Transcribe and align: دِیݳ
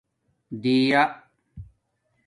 دِیݳ 0.61 1.01